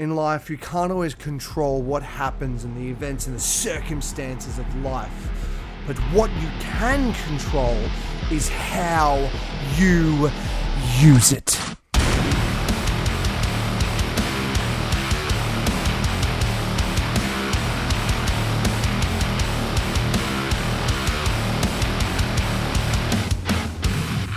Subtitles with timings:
[0.00, 4.76] in life, you can't always control what happens in the events and the circumstances of
[4.76, 5.12] life.
[5.86, 7.76] But what you can control
[8.32, 9.30] is how
[9.76, 10.30] you
[10.98, 11.50] use it.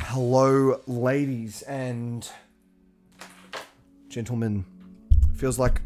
[0.10, 2.30] Hello, ladies and
[4.10, 4.66] gentlemen.
[5.44, 5.82] Feels like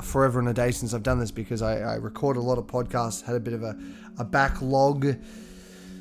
[0.00, 2.66] forever and a day since I've done this because I, I record a lot of
[2.66, 3.78] podcasts, had a bit of a,
[4.16, 5.16] a backlog.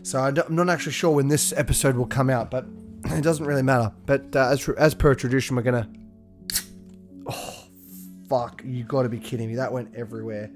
[0.03, 2.65] So I am not actually sure when this episode will come out, but
[3.07, 3.91] it doesn't really matter.
[4.05, 5.89] But uh, as, as per tradition, we're going to.
[7.27, 7.65] Oh,
[8.29, 8.61] fuck.
[8.63, 9.55] You got to be kidding me.
[9.55, 10.49] That went everywhere.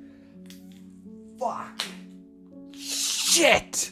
[1.37, 1.81] Fuck.
[2.73, 3.91] Shit.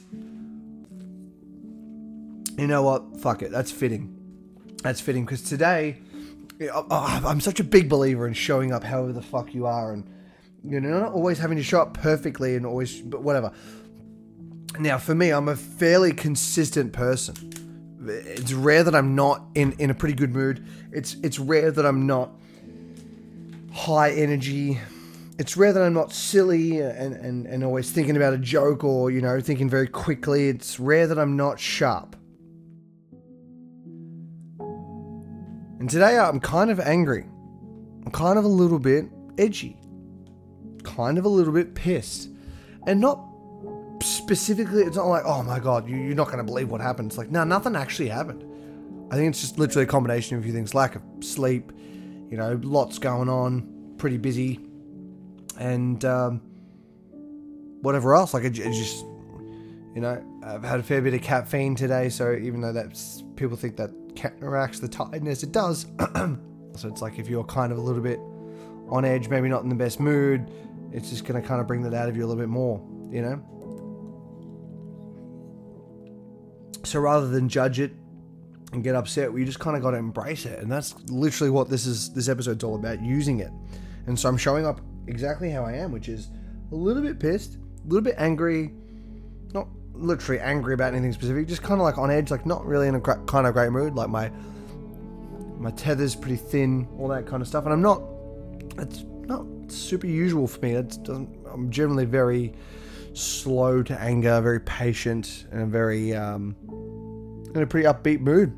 [2.57, 3.19] You know what?
[3.19, 3.51] Fuck it.
[3.51, 4.15] That's fitting.
[4.83, 5.97] That's fitting because today
[6.71, 10.09] Oh, I'm such a big believer in showing up however the fuck you are, and
[10.63, 13.51] you know, not always having to show up perfectly and always, but whatever.
[14.79, 17.51] Now, for me, I'm a fairly consistent person.
[18.05, 20.65] It's rare that I'm not in, in a pretty good mood.
[20.91, 22.31] It's it's rare that I'm not
[23.71, 24.79] high energy.
[25.39, 29.09] It's rare that I'm not silly and, and, and always thinking about a joke or,
[29.09, 30.47] you know, thinking very quickly.
[30.47, 32.15] It's rare that I'm not sharp.
[35.83, 37.25] And today I'm kind of angry.
[38.05, 39.03] I'm kind of a little bit
[39.37, 39.75] edgy.
[40.85, 42.29] Kind of a little bit pissed.
[42.87, 43.21] And not
[44.01, 47.11] specifically, it's not like, oh my god, you, are not going to believe what happened.
[47.11, 48.45] It's like, no, nothing actually happened.
[49.11, 51.73] I think it's just literally a combination of a few things lack of sleep,
[52.31, 54.61] you know, lots going on, pretty busy,
[55.59, 56.39] and um,
[57.81, 58.33] whatever else.
[58.33, 59.03] Like, it, it just,
[59.93, 63.55] you know, I've had a fair bit of caffeine today, so even though that's people
[63.55, 65.85] think that counteracts the tiredness, it does.
[66.15, 68.19] so it's like if you're kind of a little bit
[68.89, 70.49] on edge, maybe not in the best mood,
[70.91, 72.79] it's just going to kind of bring that out of you a little bit more,
[73.11, 73.41] you know?
[76.83, 77.91] So rather than judge it
[78.71, 80.59] and get upset, we just kind of got to embrace it.
[80.59, 83.51] And that's literally what this is this episode's all about, using it.
[84.07, 86.29] And so I'm showing up exactly how I am, which is
[86.71, 88.73] a little bit pissed, a little bit angry,
[89.53, 92.87] not literally angry about anything specific, just kind of like on edge, like not really
[92.87, 93.95] in a gra- kind of great mood.
[93.95, 94.31] Like my
[95.57, 98.01] my tether's pretty thin, all that kind of stuff, and I'm not.
[98.77, 100.73] It's not super usual for me.
[100.73, 101.29] Doesn't.
[101.51, 102.53] I'm generally very
[103.13, 106.55] slow to anger, very patient, and very um,
[107.55, 108.57] in a pretty upbeat mood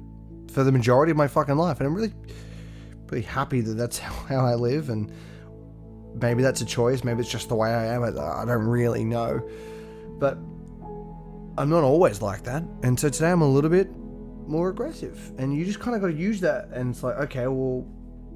[0.52, 2.14] for the majority of my fucking life, and I'm really
[3.08, 5.12] pretty happy that that's how, how I live and.
[6.22, 7.04] Maybe that's a choice.
[7.04, 8.02] Maybe it's just the way I am.
[8.02, 9.46] I don't really know.
[10.18, 10.38] But
[11.58, 12.64] I'm not always like that.
[12.84, 13.90] And so today I'm a little bit
[14.48, 15.32] more aggressive.
[15.38, 16.70] And you just kind of got to use that.
[16.72, 17.88] And it's like, okay, well,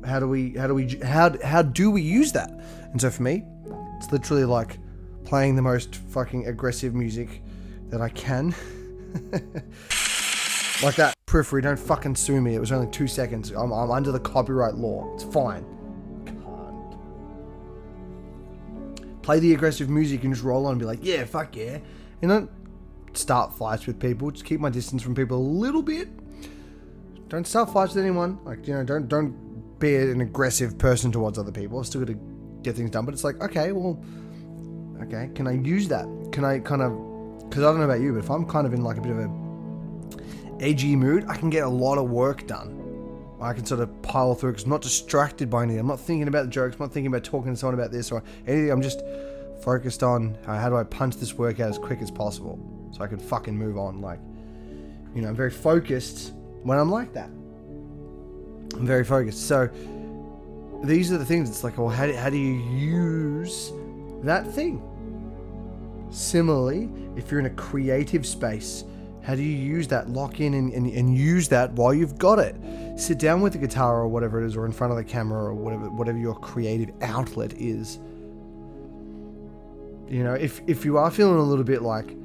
[0.05, 2.49] how do we, how do we, how, how do we use that?
[2.91, 3.43] And so for me,
[3.97, 4.77] it's literally like
[5.25, 7.43] playing the most fucking aggressive music
[7.89, 8.55] that I can.
[10.81, 11.13] like that.
[11.25, 12.55] Periphery, don't fucking sue me.
[12.55, 13.51] It was only two seconds.
[13.51, 15.13] I'm, I'm under the copyright law.
[15.13, 15.65] It's fine.
[19.21, 21.79] Play the aggressive music and just roll on and be like, yeah, fuck yeah.
[22.21, 22.47] You know,
[23.13, 24.31] start fights with people.
[24.31, 26.09] Just keep my distance from people a little bit.
[27.29, 28.39] Don't start fights with anyone.
[28.43, 31.79] Like you know, don't don't be an aggressive person towards other people.
[31.79, 32.19] I still got to
[32.61, 33.05] get things done.
[33.05, 34.03] But it's like, okay, well,
[35.03, 36.05] okay, can I use that?
[36.31, 37.49] Can I kind of?
[37.49, 39.11] Because I don't know about you, but if I'm kind of in like a bit
[39.11, 42.75] of a edgy mood, I can get a lot of work done.
[43.41, 45.79] I can sort of pile through because I'm not distracted by anything.
[45.79, 46.75] I'm not thinking about the jokes.
[46.75, 48.69] I'm not thinking about talking to someone about this or anything.
[48.69, 49.01] I'm just
[49.63, 53.03] focused on uh, how do I punch this work out as quick as possible so
[53.03, 54.01] I can fucking move on.
[54.01, 54.19] Like,
[55.15, 56.33] you know, I'm very focused
[56.63, 57.29] when I'm like that.
[58.75, 59.47] I'm very focused.
[59.47, 59.69] So
[60.83, 61.49] these are the things.
[61.49, 63.71] It's like, well, how do, how do you use
[64.23, 64.81] that thing?
[66.11, 68.83] Similarly, if you're in a creative space,
[69.21, 70.09] how do you use that?
[70.09, 72.55] Lock in and, and, and use that while you've got it.
[72.95, 75.43] Sit down with the guitar or whatever it is, or in front of the camera
[75.43, 77.99] or whatever whatever your creative outlet is.
[80.07, 82.15] You know, if if you are feeling a little bit like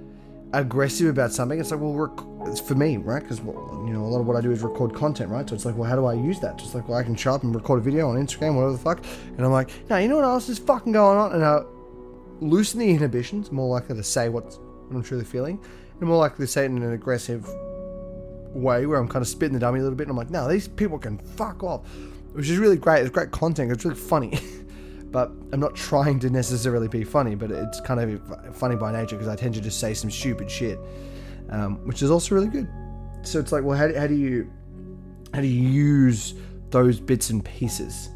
[0.60, 3.22] aggressive about something, it's like, well, rec- it's for me, right?
[3.22, 5.48] Because you know, a lot of what I do is record content, right?
[5.48, 6.58] So it's like, well, how do I use that?
[6.58, 8.78] Just like, well, I can show up and record a video on Instagram, whatever the
[8.78, 9.04] fuck,
[9.36, 11.32] and I'm like, no, you know what else is fucking going on?
[11.32, 11.62] And I
[12.40, 14.58] loosen the inhibitions, more likely to say what
[14.90, 15.60] I'm truly feeling,
[16.00, 17.48] and more likely to say it in an aggressive
[18.54, 20.48] way where I'm kind of spitting the dummy a little bit, and I'm like, no,
[20.48, 21.86] these people can fuck off,
[22.32, 23.00] which is really great.
[23.00, 23.72] It's great content.
[23.72, 24.38] It's really funny.
[25.14, 29.14] but I'm not trying to necessarily be funny, but it's kind of funny by nature
[29.14, 30.76] because I tend to just say some stupid shit,
[31.50, 32.68] um, which is also really good.
[33.22, 34.50] So it's like, well, how, how do you
[35.32, 36.34] how do you use
[36.70, 38.08] those bits and pieces?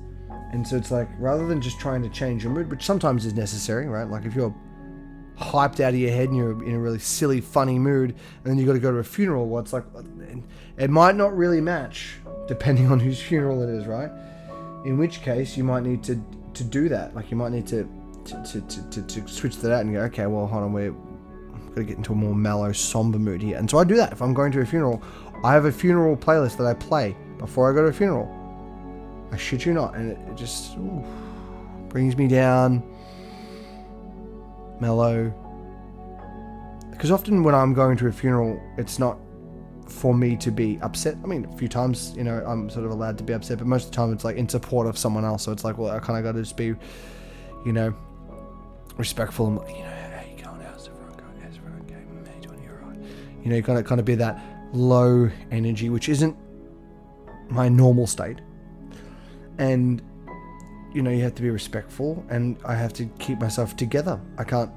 [0.53, 3.33] And so it's like rather than just trying to change your mood, which sometimes is
[3.33, 4.11] necessary, right?
[4.11, 4.53] Like if you're
[5.39, 8.59] hyped out of your head and you're in a really silly, funny mood, and then
[8.59, 9.85] you got to go to a funeral, well, it's like
[10.79, 12.15] it might not really match
[12.49, 14.11] depending on whose funeral it is, right?
[14.85, 16.21] In which case, you might need to
[16.59, 17.15] to do that.
[17.15, 17.89] Like you might need to
[18.29, 21.75] to, to, to, to switch that out and go, okay, well, hold on, we're going
[21.77, 23.57] to get into a more mellow, somber mood here.
[23.57, 24.13] And so I do that.
[24.13, 25.03] If I'm going to a funeral,
[25.45, 28.35] I have a funeral playlist that I play before I go to a funeral.
[29.33, 31.05] I shit you not, and it, it just ooh,
[31.89, 32.83] brings me down,
[34.81, 35.33] mellow.
[36.91, 39.19] Because often when I'm going to a funeral, it's not
[39.89, 41.17] for me to be upset.
[41.23, 43.67] I mean, a few times, you know, I'm sort of allowed to be upset, but
[43.67, 45.45] most of the time it's like in support of someone else.
[45.45, 46.75] So it's like, well, I kind of got to just be,
[47.67, 47.95] you know,
[48.97, 49.47] respectful.
[49.47, 50.61] And, you know, you going?
[50.61, 51.41] How's everyone going?
[51.41, 52.27] How's everyone going?
[52.27, 52.63] How you doing?
[52.63, 53.43] You?
[53.43, 54.41] You know, you kind of kind of be that
[54.73, 56.37] low energy, which isn't
[57.49, 58.41] my normal state.
[59.59, 60.03] And
[60.95, 64.21] you know, you have to be respectful, and I have to keep myself together.
[64.39, 64.71] I can't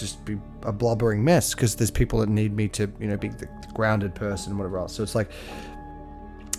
[0.00, 3.28] just be a blubbering mess because there's people that need me to, you know, be
[3.28, 4.94] the grounded person, whatever else.
[4.94, 5.30] So it's like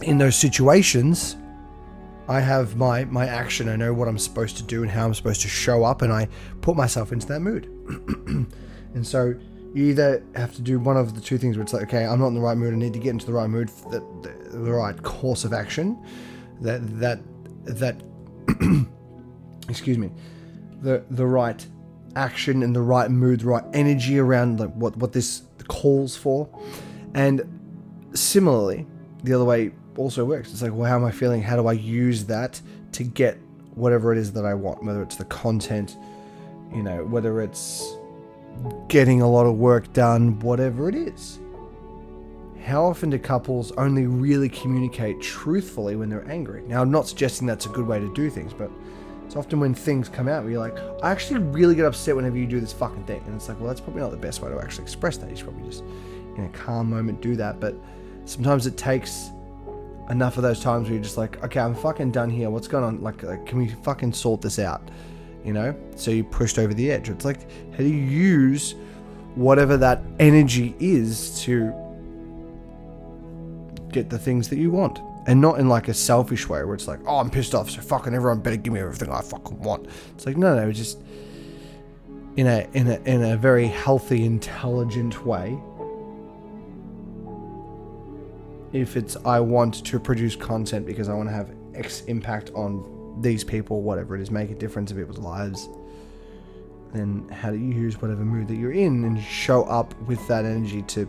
[0.01, 1.35] in those situations,
[2.27, 3.67] I have my my action.
[3.67, 6.13] I know what I'm supposed to do and how I'm supposed to show up, and
[6.13, 6.27] I
[6.61, 7.65] put myself into that mood.
[8.93, 9.35] and so
[9.73, 12.19] you either have to do one of the two things where it's like, okay, I'm
[12.19, 12.73] not in the right mood.
[12.73, 15.97] I need to get into the right mood, the, the, the right course of action,
[16.61, 17.19] that that
[17.65, 18.01] that
[19.69, 20.11] excuse me,
[20.81, 21.65] the the right
[22.15, 26.49] action and the right mood, right energy around like what what this calls for,
[27.13, 27.41] and
[28.13, 28.85] similarly,
[29.23, 30.51] the other way also works.
[30.51, 31.41] It's like, well, how am I feeling?
[31.41, 32.61] How do I use that
[32.93, 33.37] to get
[33.75, 34.83] whatever it is that I want?
[34.83, 35.97] Whether it's the content,
[36.73, 37.95] you know, whether it's
[38.87, 41.39] getting a lot of work done, whatever it is.
[42.63, 46.63] How often do couples only really communicate truthfully when they're angry?
[46.67, 48.69] Now, I'm not suggesting that's a good way to do things, but
[49.31, 52.37] it's often when things come out where you're like, I actually really get upset whenever
[52.37, 53.23] you do this fucking thing.
[53.25, 55.29] And it's like, well, that's probably not the best way to actually express that.
[55.29, 55.85] You should probably just,
[56.35, 57.61] in a calm moment, do that.
[57.61, 57.73] But
[58.25, 59.29] sometimes it takes
[60.09, 62.49] enough of those times where you're just like, okay, I'm fucking done here.
[62.49, 63.01] What's going on?
[63.01, 64.91] Like, like can we fucking sort this out?
[65.45, 65.73] You know?
[65.95, 67.07] So you pushed over the edge.
[67.07, 68.75] It's like, how do you use
[69.35, 71.73] whatever that energy is to
[73.93, 74.99] get the things that you want?
[75.27, 77.81] And not in like a selfish way where it's like, oh, I'm pissed off, so
[77.81, 79.87] fucking everyone better give me everything I fucking want.
[80.15, 80.97] It's like, no, no, just
[82.37, 85.59] in a in a in a very healthy, intelligent way
[88.73, 93.19] if it's I want to produce content because I want to have X impact on
[93.21, 95.69] these people, whatever it is, make a difference in people's lives,
[96.93, 100.45] then how do you use whatever mood that you're in and show up with that
[100.45, 101.07] energy to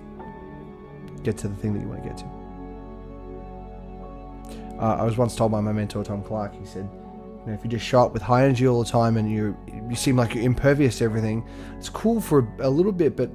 [1.23, 2.42] get to the thing that you want to get to?
[4.83, 6.59] Uh, I was once told by my mentor Tom Clark.
[6.59, 9.17] He said, you know, if you just show up with high energy all the time
[9.17, 9.57] and you
[9.89, 11.47] you seem like you're impervious to everything,
[11.79, 13.31] it's cool for a, a little bit, but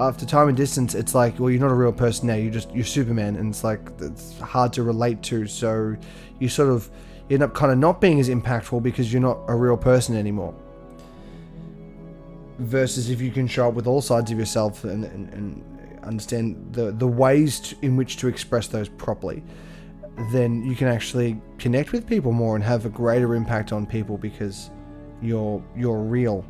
[0.00, 2.34] after time and distance, it's like, well, you're not a real person now.
[2.34, 5.46] You're just you're Superman, and it's like it's hard to relate to.
[5.46, 5.96] So
[6.40, 6.90] you sort of
[7.28, 10.16] you end up kind of not being as impactful because you're not a real person
[10.16, 10.52] anymore.
[12.58, 16.72] Versus if you can show up with all sides of yourself and, and, and understand
[16.72, 19.44] the the ways to, in which to express those properly,
[20.30, 24.18] then you can actually connect with people more and have a greater impact on people
[24.18, 24.70] because
[25.22, 26.44] you're you're real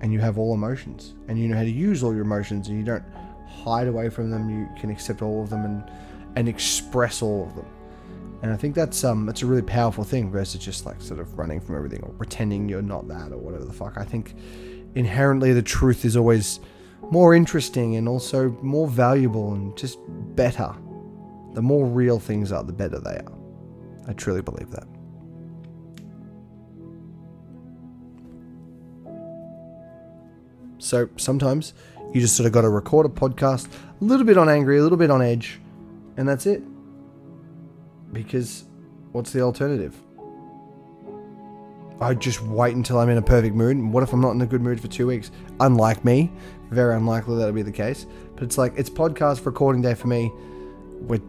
[0.00, 2.78] and you have all emotions and you know how to use all your emotions and
[2.78, 3.04] you don't
[3.46, 4.48] hide away from them.
[4.50, 5.84] You can accept all of them and
[6.36, 7.66] and express all of them.
[8.42, 11.38] And i think that's um that's a really powerful thing versus just like sort of
[11.38, 13.98] running from everything or pretending you're not that or whatever the fuck.
[13.98, 14.34] I think
[14.94, 16.60] inherently the truth is always
[17.10, 19.98] more interesting and also more valuable and just
[20.34, 20.74] better
[21.54, 23.32] the more real things are the better they are
[24.08, 24.86] i truly believe that
[30.84, 31.72] So sometimes
[32.12, 33.68] you just sort of got to record a podcast
[34.00, 35.58] a little bit on angry, a little bit on edge,
[36.18, 36.62] and that's it.
[38.12, 38.64] Because
[39.12, 39.96] what's the alternative?
[42.02, 43.76] I just wait until I'm in a perfect mood.
[43.76, 45.30] And what if I'm not in a good mood for two weeks?
[45.60, 46.30] Unlike me,
[46.70, 48.04] very unlikely that'll be the case.
[48.34, 50.30] But it's like it's podcast recording day for me.
[51.00, 51.22] We're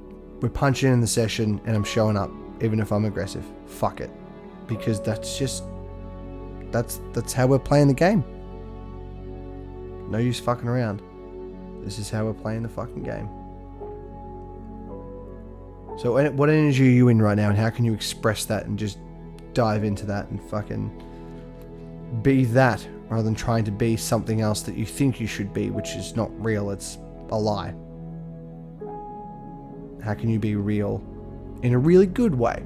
[0.46, 2.30] we're punching in the session and I'm showing up,
[2.62, 3.44] even if I'm aggressive.
[3.66, 4.12] Fuck it,
[4.68, 5.64] because that's just
[6.70, 8.24] that's that's how we're playing the game.
[10.12, 11.02] No use fucking around.
[11.84, 13.28] This is how we're playing the fucking game.
[15.98, 18.78] So, what energy are you in right now, and how can you express that and
[18.78, 19.00] just
[19.54, 20.92] dive into that and fucking
[22.22, 25.72] be that rather than trying to be something else that you think you should be,
[25.72, 27.00] which is not real, it's
[27.32, 27.74] a lie?
[30.06, 31.04] How can you be real
[31.64, 32.64] in a really good way?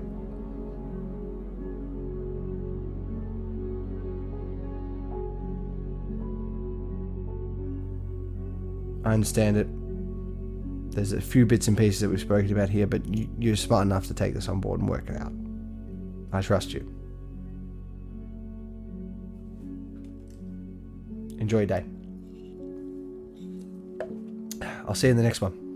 [9.06, 9.68] I understand it.
[10.94, 13.02] There's a few bits and pieces that we've spoken about here, but
[13.42, 15.32] you're smart enough to take this on board and work it out.
[16.34, 16.82] I trust you.
[21.40, 21.86] Enjoy your day.
[24.86, 25.69] I'll see you in the next one.